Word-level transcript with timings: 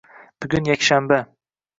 Bugun 0.45 0.69
yakshanba. 0.69 1.19